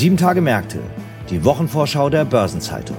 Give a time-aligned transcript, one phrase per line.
[0.00, 0.78] Sieben Tage Märkte,
[1.28, 2.96] die Wochenvorschau der Börsenzeitung.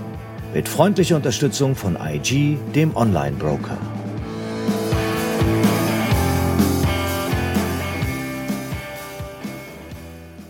[0.53, 3.75] Mit freundlicher Unterstützung von IG, dem Online-Broker.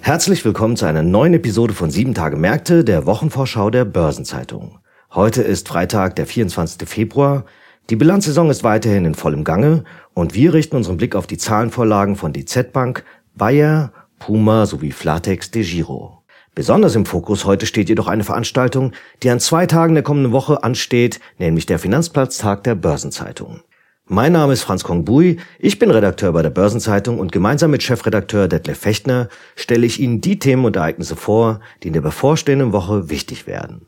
[0.01, 4.79] Herzlich willkommen zu einer neuen Episode von Sieben Tage Märkte, der Wochenvorschau der Börsenzeitung.
[5.13, 6.85] Heute ist Freitag, der 24.
[6.85, 7.45] Februar.
[7.89, 12.17] Die Bilanzsaison ist weiterhin in vollem Gange und wir richten unseren Blick auf die Zahlenvorlagen
[12.17, 13.05] von DZ Bank,
[13.35, 16.20] Bayer, Puma sowie Flatex de Giro.
[16.53, 18.91] Besonders im Fokus heute steht jedoch eine Veranstaltung,
[19.23, 23.61] die an zwei Tagen der kommenden Woche ansteht, nämlich der Finanzplatztag der Börsenzeitung.
[24.05, 28.49] Mein Name ist Franz Kongbui, ich bin Redakteur bei der Börsenzeitung und gemeinsam mit Chefredakteur
[28.49, 33.09] Detlef Fechtner stelle ich Ihnen die Themen und Ereignisse vor, die in der bevorstehenden Woche
[33.09, 33.85] wichtig werden.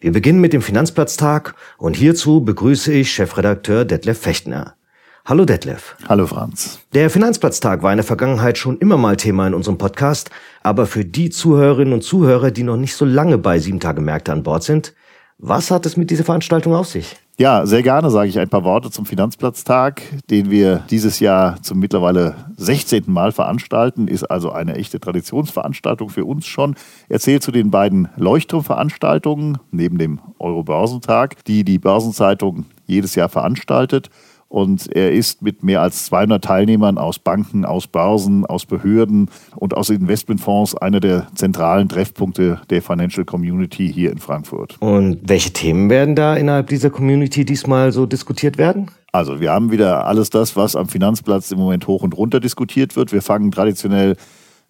[0.00, 4.74] Wir beginnen mit dem Finanzplatztag und hierzu begrüße ich Chefredakteur Detlef Fechtner.
[5.26, 5.96] Hallo Detlef.
[6.06, 6.80] Hallo Franz.
[6.92, 10.28] Der Finanzplatztag war in der Vergangenheit schon immer mal Thema in unserem Podcast,
[10.62, 14.32] aber für die Zuhörerinnen und Zuhörer, die noch nicht so lange bei Sieben Tage Märkte
[14.32, 14.92] an Bord sind,
[15.38, 17.16] was hat es mit dieser Veranstaltung auf sich?
[17.38, 21.78] Ja, sehr gerne sage ich ein paar Worte zum Finanzplatztag, den wir dieses Jahr zum
[21.78, 23.04] mittlerweile 16.
[23.06, 24.08] Mal veranstalten.
[24.08, 26.76] Ist also eine echte Traditionsveranstaltung für uns schon.
[27.08, 34.10] Erzählt zu den beiden Leuchtturmveranstaltungen neben dem Euro-Börsentag, die die Börsenzeitung jedes Jahr veranstaltet.
[34.48, 39.76] Und er ist mit mehr als 200 Teilnehmern aus Banken, aus Börsen, aus Behörden und
[39.76, 44.76] aus Investmentfonds einer der zentralen Treffpunkte der Financial Community hier in Frankfurt.
[44.80, 48.90] Und welche Themen werden da innerhalb dieser Community diesmal so diskutiert werden?
[49.12, 52.96] Also wir haben wieder alles das, was am Finanzplatz im Moment hoch und runter diskutiert
[52.96, 53.12] wird.
[53.12, 54.16] Wir fangen traditionell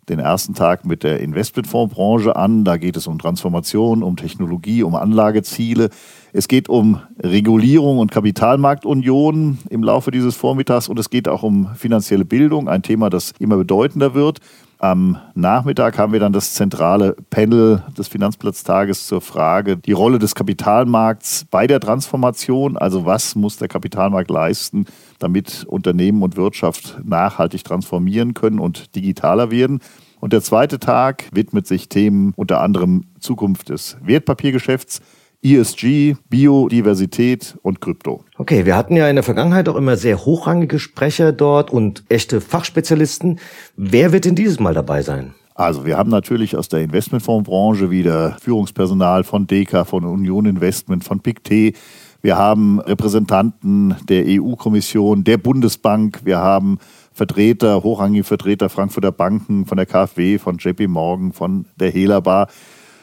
[0.08, 2.64] den ersten Tag mit der Investmentfondsbranche an.
[2.64, 5.90] Da geht es um Transformation, um Technologie, um Anlageziele.
[6.36, 11.68] Es geht um Regulierung und Kapitalmarktunion im Laufe dieses Vormittags und es geht auch um
[11.76, 14.40] finanzielle Bildung, ein Thema, das immer bedeutender wird.
[14.78, 20.34] Am Nachmittag haben wir dann das zentrale Panel des Finanzplatztages zur Frage, die Rolle des
[20.34, 22.76] Kapitalmarkts bei der Transformation.
[22.76, 24.86] Also was muss der Kapitalmarkt leisten,
[25.20, 29.78] damit Unternehmen und Wirtschaft nachhaltig transformieren können und digitaler werden.
[30.18, 35.00] Und der zweite Tag widmet sich Themen unter anderem Zukunft des Wertpapiergeschäfts,
[35.44, 38.24] ESG, Biodiversität und Krypto.
[38.38, 42.40] Okay, wir hatten ja in der Vergangenheit auch immer sehr hochrangige Sprecher dort und echte
[42.40, 43.38] Fachspezialisten.
[43.76, 45.34] Wer wird denn dieses Mal dabei sein?
[45.54, 51.20] Also wir haben natürlich aus der Investmentfondsbranche wieder Führungspersonal von Deka, von Union Investment, von
[51.20, 51.76] PICT.
[52.22, 56.22] Wir haben Repräsentanten der EU-Kommission, der Bundesbank.
[56.24, 56.78] Wir haben
[57.12, 62.48] Vertreter, hochrangige Vertreter Frankfurter Banken, von der KfW, von JP Morgan, von der Helabar.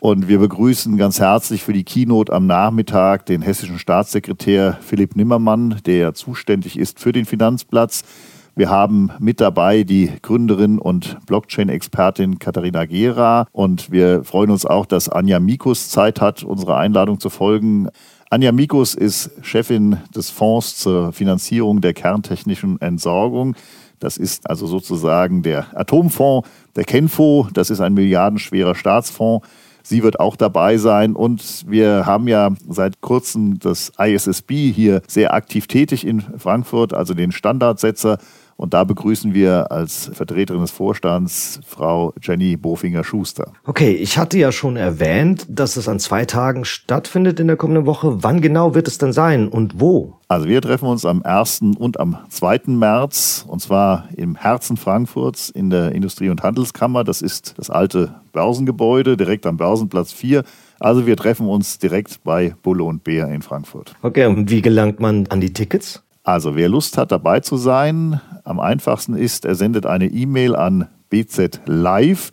[0.04, 5.80] Und wir begrüßen ganz herzlich für die Keynote am Nachmittag den hessischen Staatssekretär Philipp Nimmermann,
[5.86, 8.04] der zuständig ist für den Finanzplatz.
[8.56, 14.88] Wir haben mit dabei die Gründerin und Blockchain-Expertin Katharina Gera und wir freuen uns auch,
[14.88, 17.88] dass Anja Mikus Zeit hat, unserer Einladung zu folgen.
[18.32, 23.56] Anja Mikus ist Chefin des Fonds zur Finanzierung der kerntechnischen Entsorgung.
[24.00, 27.48] Das ist also sozusagen der Atomfonds, der Kenfo.
[27.54, 29.48] Das ist ein milliardenschwerer Staatsfonds.
[29.84, 31.16] Sie wird auch dabei sein.
[31.16, 37.14] Und wir haben ja seit kurzem das ISSB hier sehr aktiv tätig in Frankfurt, also
[37.14, 38.18] den Standardsetzer.
[38.62, 43.54] Und da begrüßen wir als Vertreterin des Vorstands Frau Jenny Bofinger-Schuster.
[43.66, 47.88] Okay, ich hatte ja schon erwähnt, dass es an zwei Tagen stattfindet in der kommenden
[47.88, 48.24] Woche.
[48.24, 50.20] Wann genau wird es denn sein und wo?
[50.28, 51.62] Also wir treffen uns am 1.
[51.80, 52.62] und am 2.
[52.68, 57.04] März und zwar im Herzen Frankfurts in der Industrie- und Handelskammer.
[57.04, 60.44] Das ist das alte Börsengebäude direkt am Börsenplatz 4.
[60.80, 63.96] Also wir treffen uns direkt bei Bulle und Bär in Frankfurt.
[64.04, 66.04] Okay, und wie gelangt man an die Tickets?
[66.24, 70.88] Also wer Lust hat, dabei zu sein, am einfachsten ist, er sendet eine E-Mail an
[71.10, 72.32] BZ Live.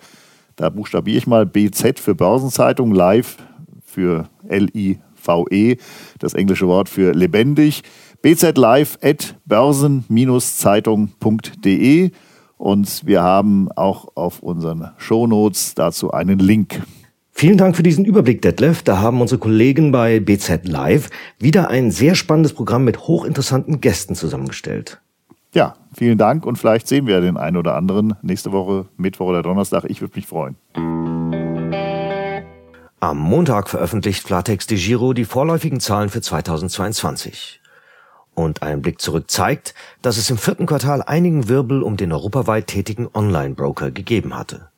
[0.57, 3.39] Da buchstabiere ich mal BZ für Börsenzeitung, Live
[3.83, 5.79] für L-I-V-E,
[6.19, 7.83] das englische Wort für lebendig.
[8.21, 12.11] bzlive at börsen-zeitung.de
[12.59, 16.83] und wir haben auch auf unseren Shownotes dazu einen Link.
[17.39, 18.83] Vielen Dank für diesen Überblick, Detlef.
[18.83, 21.09] Da haben unsere Kollegen bei BZ Live
[21.39, 25.01] wieder ein sehr spannendes Programm mit hochinteressanten Gästen zusammengestellt.
[25.55, 29.45] Ja, vielen Dank und vielleicht sehen wir den einen oder anderen nächste Woche, Mittwoch oder
[29.45, 29.85] Donnerstag.
[29.87, 30.57] Ich würde mich freuen.
[32.99, 37.61] Am Montag veröffentlicht Flatex de Giro die vorläufigen Zahlen für 2022.
[38.35, 42.67] Und ein Blick zurück zeigt, dass es im vierten Quartal einigen Wirbel um den europaweit
[42.67, 44.71] tätigen Online-Broker gegeben hatte.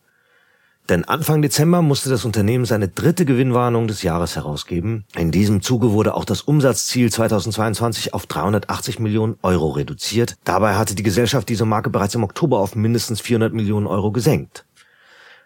[0.91, 5.05] Denn Anfang Dezember musste das Unternehmen seine dritte Gewinnwarnung des Jahres herausgeben.
[5.17, 10.37] In diesem Zuge wurde auch das Umsatzziel 2022 auf 380 Millionen Euro reduziert.
[10.43, 14.67] Dabei hatte die Gesellschaft diese Marke bereits im Oktober auf mindestens 400 Millionen Euro gesenkt.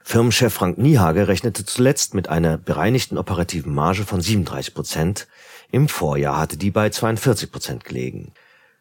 [0.03, 5.29] Firmenchef Frank Niehage rechnete zuletzt mit einer bereinigten operativen Marge von 37 Prozent.
[5.71, 8.33] Im Vorjahr hatte die bei 42 Prozent gelegen.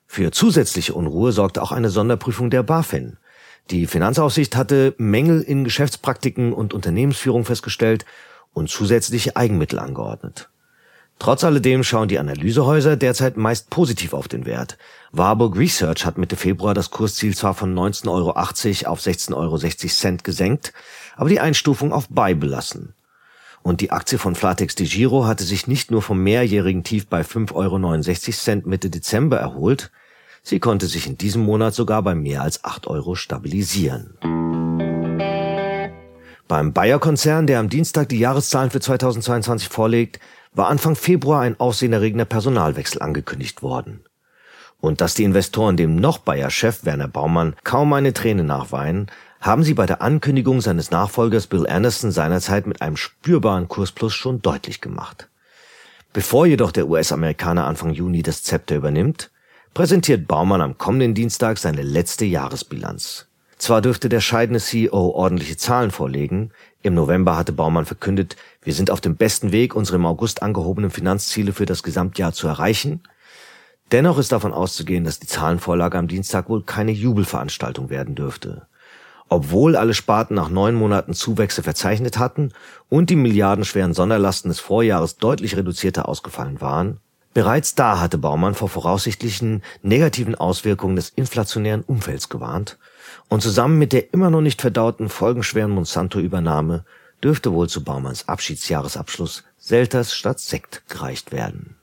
[0.07, 3.17] Für zusätzliche Unruhe sorgte auch eine Sonderprüfung der BaFin.
[3.69, 8.05] Die Finanzaufsicht hatte Mängel in Geschäftspraktiken und Unternehmensführung festgestellt
[8.53, 10.49] und zusätzliche Eigenmittel angeordnet.
[11.19, 14.77] Trotz alledem schauen die Analysehäuser derzeit meist positiv auf den Wert.
[15.11, 20.73] Warburg Research hat Mitte Februar das Kursziel zwar von 19,80 Euro auf 16,60 Euro gesenkt,
[21.15, 22.93] aber die Einstufung auf Buy belassen.
[23.61, 27.21] Und die Aktie von Flatex de Giro hatte sich nicht nur vom mehrjährigen Tief bei
[27.21, 29.91] 5,69 Euro Mitte Dezember erholt,
[30.43, 34.17] sie konnte sich in diesem Monat sogar bei mehr als 8 Euro stabilisieren.
[36.47, 40.19] Beim Bayer-Konzern, der am Dienstag die Jahreszahlen für 2022 vorlegt,
[40.53, 44.03] war Anfang Februar ein aufsehenerregender Personalwechsel angekündigt worden.
[44.79, 49.07] Und dass die Investoren dem noch Bayer-Chef Werner Baumann kaum eine Träne nachweinen,
[49.39, 54.41] haben sie bei der Ankündigung seines Nachfolgers Bill Anderson seinerzeit mit einem spürbaren Kursplus schon
[54.41, 55.29] deutlich gemacht.
[56.13, 59.31] Bevor jedoch der US-Amerikaner Anfang Juni das Zepter übernimmt,
[59.73, 63.27] präsentiert Baumann am kommenden Dienstag seine letzte Jahresbilanz.
[63.57, 68.91] Zwar dürfte der scheidende CEO ordentliche Zahlen vorlegen, im November hatte Baumann verkündet, wir sind
[68.91, 73.01] auf dem besten Weg, unsere im August angehobenen Finanzziele für das Gesamtjahr zu erreichen.
[73.91, 78.67] Dennoch ist davon auszugehen, dass die Zahlenvorlage am Dienstag wohl keine Jubelveranstaltung werden dürfte.
[79.29, 82.51] Obwohl alle Sparten nach neun Monaten Zuwächse verzeichnet hatten
[82.89, 86.99] und die milliardenschweren Sonderlasten des Vorjahres deutlich reduzierter ausgefallen waren,
[87.33, 92.77] bereits da hatte Baumann vor voraussichtlichen negativen Auswirkungen des inflationären Umfelds gewarnt
[93.29, 96.85] und zusammen mit der immer noch nicht verdauten folgenschweren Monsanto-Übernahme
[97.23, 101.75] dürfte wohl zu Baumanns Abschiedsjahresabschluss Selters statt Sekt gereicht werden.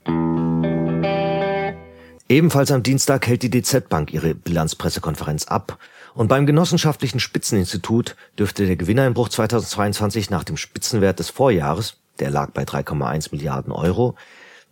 [2.29, 5.79] Ebenfalls am Dienstag hält die DZ Bank ihre Bilanzpressekonferenz ab
[6.15, 12.51] und beim genossenschaftlichen Spitzeninstitut dürfte der Gewinneinbruch 2022 nach dem Spitzenwert des Vorjahres, der lag
[12.51, 14.15] bei 3,1 Milliarden Euro,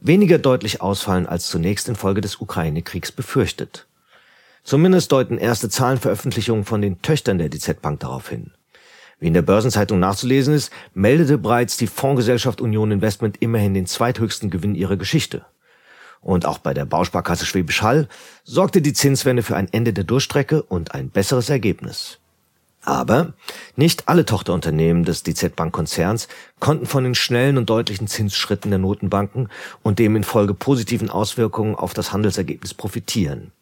[0.00, 3.86] weniger deutlich ausfallen als zunächst infolge des Ukraine-Kriegs befürchtet.
[4.64, 8.52] Zumindest deuten erste Zahlenveröffentlichungen von den Töchtern der DZ Bank darauf hin.
[9.20, 14.50] Wie in der Börsenzeitung nachzulesen ist, meldete bereits die Fondsgesellschaft Union Investment immerhin den zweithöchsten
[14.50, 15.44] Gewinn ihrer Geschichte.
[16.20, 18.08] Und auch bei der Bausparkasse Schwäbisch Hall
[18.44, 22.18] sorgte die Zinswende für ein Ende der Durchstrecke und ein besseres Ergebnis.
[22.88, 23.34] Aber
[23.76, 26.26] nicht alle Tochterunternehmen des DZ Bank Konzerns
[26.58, 29.50] konnten von den schnellen und deutlichen Zinsschritten der Notenbanken
[29.82, 33.52] und dem in Folge positiven Auswirkungen auf das Handelsergebnis profitieren.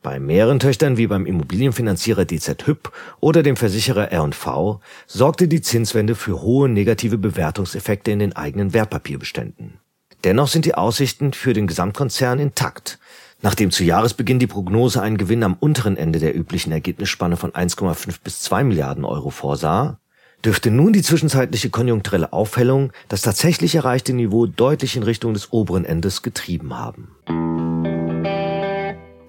[0.00, 6.14] Bei mehreren Töchtern wie beim Immobilienfinanzierer DZ Hüb oder dem Versicherer R&V sorgte die Zinswende
[6.14, 9.80] für hohe negative Bewertungseffekte in den eigenen Wertpapierbeständen.
[10.22, 13.00] Dennoch sind die Aussichten für den Gesamtkonzern intakt.
[13.42, 18.18] Nachdem zu Jahresbeginn die Prognose einen Gewinn am unteren Ende der üblichen Ergebnisspanne von 1,5
[18.22, 19.98] bis 2 Milliarden Euro vorsah,
[20.44, 25.84] dürfte nun die zwischenzeitliche konjunkturelle Aufhellung das tatsächlich erreichte Niveau deutlich in Richtung des oberen
[25.84, 27.16] Endes getrieben haben.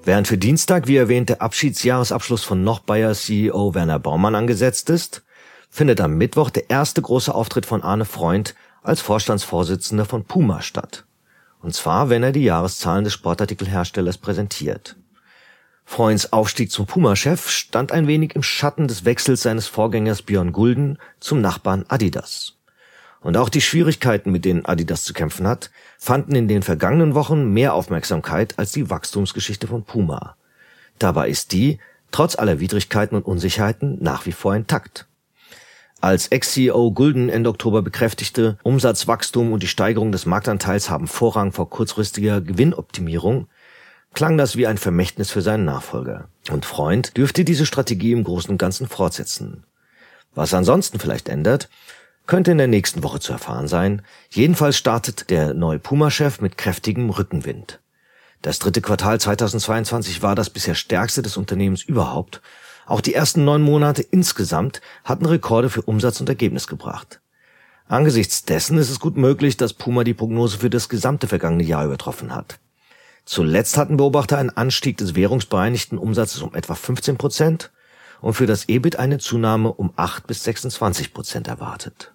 [0.03, 5.23] Während für Dienstag, wie erwähnt, der Abschiedsjahresabschluss von noch Bayer CEO Werner Baumann angesetzt ist,
[5.69, 11.05] findet am Mittwoch der erste große Auftritt von Arne Freund als Vorstandsvorsitzender von Puma statt.
[11.63, 14.97] Und zwar, wenn er die Jahreszahlen des Sportartikelherstellers präsentiert.
[15.85, 20.97] Freunds Aufstieg zum Puma-Chef stand ein wenig im Schatten des Wechsels seines Vorgängers Björn Gulden
[21.21, 22.57] zum Nachbarn Adidas.
[23.21, 27.53] Und auch die Schwierigkeiten, mit denen Adidas zu kämpfen hat, fanden in den vergangenen Wochen
[27.53, 30.35] mehr Aufmerksamkeit als die Wachstumsgeschichte von Puma.
[30.99, 31.79] Dabei ist die,
[32.11, 35.07] trotz aller Widrigkeiten und Unsicherheiten, nach wie vor intakt.
[36.03, 41.69] Als Ex-CEO Gulden Ende Oktober bekräftigte, Umsatzwachstum und die Steigerung des Marktanteils haben Vorrang vor
[41.69, 43.47] kurzfristiger Gewinnoptimierung,
[44.13, 46.27] klang das wie ein Vermächtnis für seinen Nachfolger.
[46.51, 49.63] Und Freund dürfte diese Strategie im Großen und Ganzen fortsetzen.
[50.35, 51.69] Was ansonsten vielleicht ändert,
[52.27, 54.01] könnte in der nächsten Woche zu erfahren sein.
[54.29, 57.79] Jedenfalls startet der neue Puma-Chef mit kräftigem Rückenwind.
[58.41, 62.41] Das dritte Quartal 2022 war das bisher stärkste des Unternehmens überhaupt.
[62.85, 67.21] Auch die ersten neun Monate insgesamt hatten Rekorde für Umsatz und Ergebnis gebracht.
[67.87, 71.85] Angesichts dessen ist es gut möglich, dass Puma die Prognose für das gesamte vergangene Jahr
[71.85, 72.59] übertroffen hat.
[73.25, 77.71] Zuletzt hatten Beobachter einen Anstieg des währungsbereinigten Umsatzes um etwa 15 Prozent
[78.21, 82.13] und für das EBIT eine Zunahme um 8 bis 26 Prozent erwartet.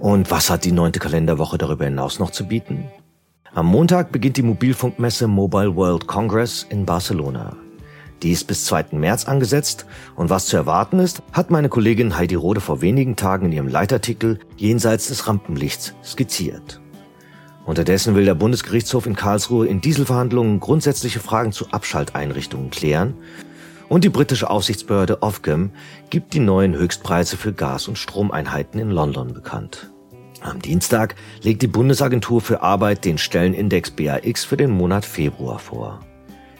[0.00, 2.88] Und was hat die neunte Kalenderwoche darüber hinaus noch zu bieten?
[3.56, 7.56] Am Montag beginnt die Mobilfunkmesse Mobile World Congress in Barcelona.
[8.22, 8.88] Die ist bis 2.
[8.92, 13.46] März angesetzt und was zu erwarten ist, hat meine Kollegin Heidi Rode vor wenigen Tagen
[13.46, 16.82] in ihrem Leitartikel Jenseits des Rampenlichts skizziert.
[17.64, 23.14] Unterdessen will der Bundesgerichtshof in Karlsruhe in Dieselverhandlungen grundsätzliche Fragen zu Abschalteinrichtungen klären.
[23.88, 25.70] Und die britische Aufsichtsbehörde Ofgem
[26.10, 29.90] gibt die neuen Höchstpreise für Gas- und Stromeinheiten in London bekannt.
[30.46, 35.98] Am Dienstag legt die Bundesagentur für Arbeit den Stellenindex BAX für den Monat Februar vor.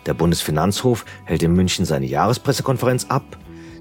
[0.07, 3.39] Der Bundesfinanzhof hält in München seine Jahrespressekonferenz ab.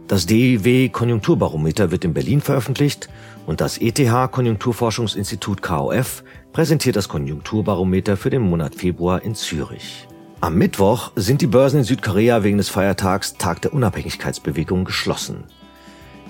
[0.07, 3.09] Das DIW Konjunkturbarometer wird in Berlin veröffentlicht
[3.47, 10.07] und das ETH Konjunkturforschungsinstitut KOF präsentiert das Konjunkturbarometer für den Monat Februar in Zürich.
[10.39, 15.45] Am Mittwoch sind die Börsen in Südkorea wegen des Feiertags Tag der Unabhängigkeitsbewegung geschlossen.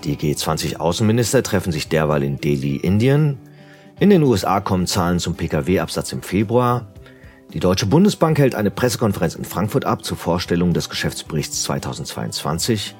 [0.05, 3.37] Die G20-Außenminister treffen sich derweil in Delhi, Indien.
[3.97, 6.85] In den USA kommen Zahlen zum Pkw-Absatz im Februar.
[7.53, 12.93] Die Deutsche Bundesbank hält eine Pressekonferenz in Frankfurt ab zur Vorstellung des Geschäftsberichts 2022.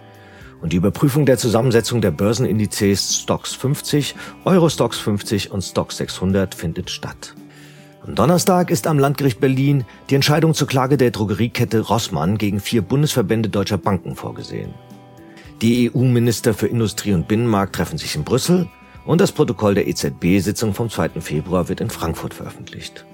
[0.62, 6.90] Und die Überprüfung der Zusammensetzung der Börsenindizes Stocks 50, Eurostox 50 und Stocks 600 findet
[6.90, 7.36] statt.
[8.08, 12.82] Am Donnerstag ist am Landgericht Berlin die Entscheidung zur Klage der Drogeriekette Rossmann gegen vier
[12.82, 14.74] Bundesverbände deutscher Banken vorgesehen.
[15.62, 18.70] Die EU-Minister für Industrie und Binnenmarkt treffen sich in Brüssel
[19.06, 21.22] und das Protokoll der EZB-Sitzung vom 2.
[21.22, 23.06] Februar wird in Frankfurt veröffentlicht.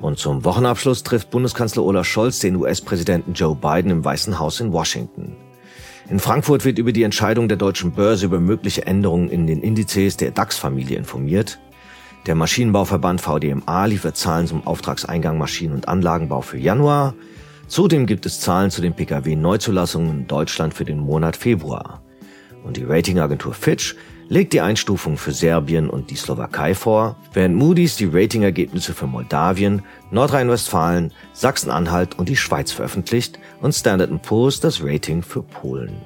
[0.00, 4.72] Und zum Wochenabschluss trifft Bundeskanzler Olaf Scholz den US-Präsidenten Joe Biden im Weißen Haus in
[4.72, 5.36] Washington.
[6.08, 10.16] In Frankfurt wird über die Entscheidung der deutschen Börse über mögliche Änderungen in den Indizes
[10.16, 11.58] der DAX-Familie informiert.
[12.26, 17.14] Der Maschinenbauverband VDMA liefert Zahlen zum Auftragseingang Maschinen- und Anlagenbau für Januar.
[17.66, 22.02] Zudem gibt es Zahlen zu den Pkw-Neuzulassungen in Deutschland für den Monat Februar.
[22.64, 23.96] Und die Ratingagentur Fitch
[24.28, 29.82] legt die Einstufung für Serbien und die Slowakei vor, während Moody's die Ratingergebnisse für Moldawien,
[30.10, 35.96] Nordrhein-Westfalen, Sachsen-Anhalt und die Schweiz veröffentlicht und Standard Poor's das Rating für Polen.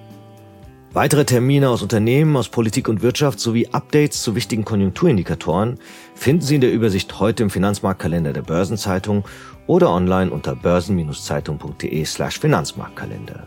[0.92, 5.78] Weitere Termine aus Unternehmen, aus Politik und Wirtschaft sowie Updates zu wichtigen Konjunkturindikatoren
[6.16, 9.24] finden Sie in der Übersicht heute im Finanzmarktkalender der Börsenzeitung
[9.68, 13.46] oder online unter börsen-zeitung.de slash Finanzmarktkalender.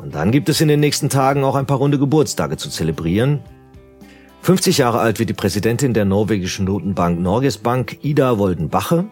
[0.00, 3.40] Und dann gibt es in den nächsten Tagen auch ein paar runde Geburtstage zu zelebrieren.
[4.44, 9.06] 50 Jahre alt wird die Präsidentin der norwegischen Notenbank Norges Bank, Ida Woldenbache.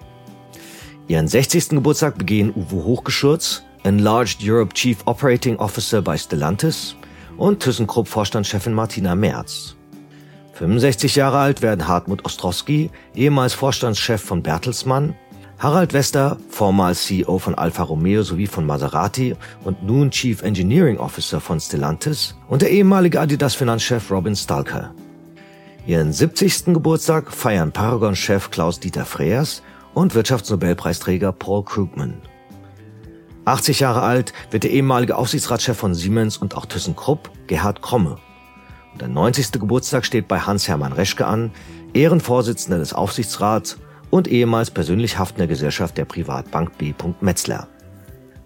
[1.09, 1.71] Ihren 60.
[1.71, 6.97] Geburtstag begehen Uwe Hochgeschurz, Enlarged Europe Chief Operating Officer bei Stellantis
[7.39, 9.75] und ThyssenKrupp Vorstandschefin Martina Merz.
[10.53, 15.15] 65 Jahre alt werden Hartmut Ostrowski, ehemals Vorstandschef von Bertelsmann,
[15.59, 19.35] Harald Wester, vormals CEO von Alfa Romeo sowie von Maserati
[19.65, 24.93] und nun Chief Engineering Officer von Stellantis und der ehemalige Adidas-Finanzchef Robin Stalker.
[25.85, 26.67] Ihren 70.
[26.67, 29.63] Geburtstag feiern Paragon-Chef Klaus-Dieter Freers
[29.95, 32.23] und Wirtschaftsnobelpreisträger Paul Krugman.
[33.47, 38.19] 80 Jahre alt wird der ehemalige Aufsichtsratschef von Siemens und auch ThyssenKrupp, Gerhard Kromme.
[38.93, 39.51] Und der 90.
[39.53, 41.51] Geburtstag steht bei Hans-Hermann Reschke an,
[41.95, 46.95] Ehrenvorsitzender des Aufsichtsrats und ehemals persönlich haftender Gesellschaft der Privatbank B.
[47.21, 47.67] Metzler.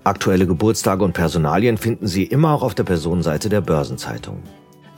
[0.04, 4.42] Aktuelle Geburtstage und Personalien finden Sie immer auch auf der Personenseite der Börsenzeitung.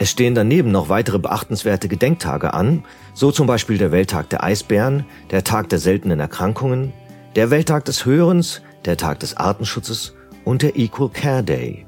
[0.01, 5.05] Es stehen daneben noch weitere beachtenswerte Gedenktage an, so zum Beispiel der Welttag der Eisbären,
[5.33, 6.93] der Tag der seltenen Erkrankungen,
[7.35, 10.15] der Welttag des Hörens, der Tag des Artenschutzes
[10.45, 11.85] und der Equal Care Day.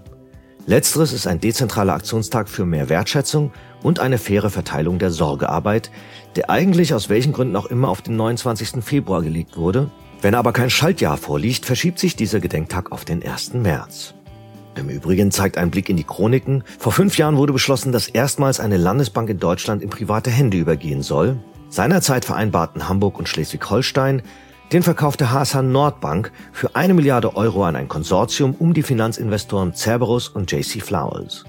[0.67, 3.53] Letzteres ist ein dezentraler Aktionstag für mehr Wertschätzung
[3.83, 5.91] und eine faire Verteilung der Sorgearbeit,
[6.35, 8.85] der eigentlich aus welchen Gründen auch immer auf den 29.
[8.85, 9.91] Februar gelegt wurde.
[10.21, 13.55] Wenn aber kein Schaltjahr vorliegt, verschiebt sich dieser Gedenktag auf den 1.
[13.55, 14.15] März.
[14.77, 18.61] Im Übrigen zeigt ein Blick in die Chroniken, vor fünf Jahren wurde beschlossen, dass erstmals
[18.61, 21.39] eine Landesbank in Deutschland in private Hände übergehen soll.
[21.69, 24.23] Seinerzeit vereinbarten Hamburg und Schleswig-Holstein
[24.73, 29.75] den Verkauf der HSH Nordbank für eine Milliarde Euro an ein Konsortium um die Finanzinvestoren
[29.75, 31.45] Cerberus und JC Flowers.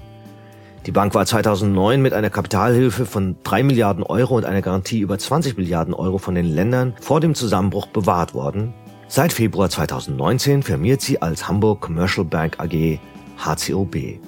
[0.86, 5.16] Die Bank war 2009 mit einer Kapitalhilfe von drei Milliarden Euro und einer Garantie über
[5.16, 8.74] 20 Milliarden Euro von den Ländern vor dem Zusammenbruch bewahrt worden.
[9.06, 12.98] Seit Februar 2019 firmiert sie als Hamburg Commercial Bank AG
[13.44, 14.20] HCOB.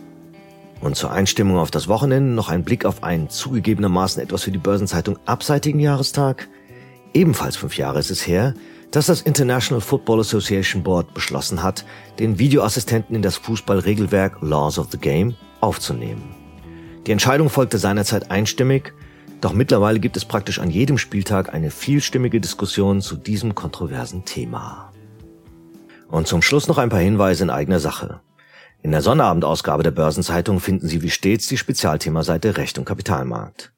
[0.81, 4.59] Und zur Einstimmung auf das Wochenende noch ein Blick auf einen zugegebenermaßen etwas für die
[4.59, 6.49] Börsenzeitung abseitigen Jahrestag.
[7.15, 8.55] Ebenfalls fünf Jahre ist es her,
[8.91, 11.85] dass das International Football Association Board beschlossen hat,
[12.19, 16.35] den Videoassistenten in das Fußballregelwerk Laws of the Game aufzunehmen.
[17.07, 18.93] Die Entscheidung folgte seinerzeit einstimmig,
[19.41, 24.93] doch mittlerweile gibt es praktisch an jedem Spieltag eine vielstimmige Diskussion zu diesem kontroversen Thema.
[26.09, 28.21] Und zum Schluss noch ein paar Hinweise in eigener Sache.
[28.85, 33.73] In der Sonnabendausgabe der Börsenzeitung finden Sie wie stets die Spezialthemaseite Recht und Kapitalmarkt.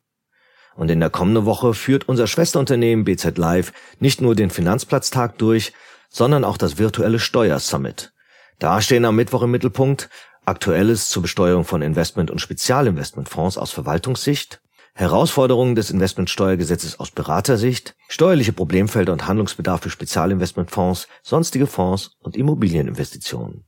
[0.74, 5.72] Und in der kommenden Woche führt unser Schwesterunternehmen BZ Live nicht nur den Finanzplatztag durch,
[6.08, 8.14] sondern auch das virtuelle Steuersummit.
[8.58, 10.10] Da stehen am Mittwoch im Mittelpunkt
[10.44, 14.60] Aktuelles zur Besteuerung von Investment- und Spezialinvestmentfonds aus Verwaltungssicht,
[14.92, 23.66] Herausforderungen des Investmentsteuergesetzes aus Beratersicht, steuerliche Problemfelder und Handlungsbedarf für Spezialinvestmentfonds, sonstige Fonds und Immobilieninvestitionen.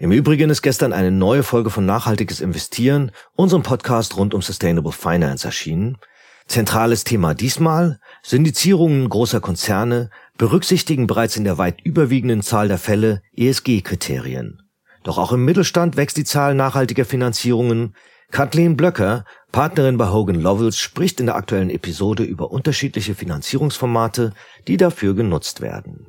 [0.00, 4.92] Im Übrigen ist gestern eine neue Folge von Nachhaltiges Investieren, unserem Podcast rund um Sustainable
[4.92, 5.98] Finance erschienen.
[6.46, 13.20] Zentrales Thema diesmal, Syndizierungen großer Konzerne berücksichtigen bereits in der weit überwiegenden Zahl der Fälle
[13.36, 14.62] ESG-Kriterien.
[15.02, 17.94] Doch auch im Mittelstand wächst die Zahl nachhaltiger Finanzierungen.
[18.30, 24.32] Kathleen Blöcker, Partnerin bei Hogan Lovells, spricht in der aktuellen Episode über unterschiedliche Finanzierungsformate,
[24.66, 26.06] die dafür genutzt werden.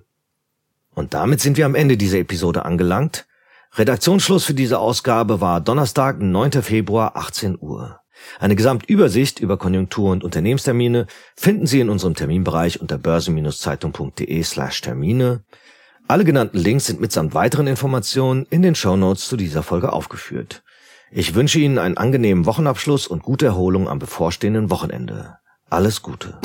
[0.95, 3.25] Und damit sind wir am Ende dieser Episode angelangt.
[3.75, 6.61] Redaktionsschluss für diese Ausgabe war Donnerstag, 9.
[6.61, 8.01] Februar, 18 Uhr.
[8.39, 15.43] Eine Gesamtübersicht über Konjunktur- und Unternehmenstermine finden Sie in unserem Terminbereich unter börse-zeitung.de slash Termine.
[16.07, 20.63] Alle genannten Links sind mitsamt weiteren Informationen in den Shownotes zu dieser Folge aufgeführt.
[21.09, 25.37] Ich wünsche Ihnen einen angenehmen Wochenabschluss und gute Erholung am bevorstehenden Wochenende.
[25.69, 26.37] Alles Gute.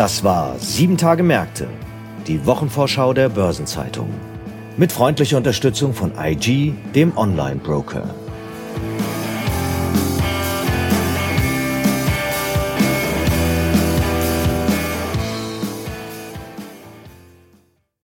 [0.00, 1.68] Das war Sieben Tage Märkte,
[2.26, 4.08] die Wochenvorschau der Börsenzeitung.
[4.78, 8.14] Mit freundlicher Unterstützung von IG, dem Online-Broker.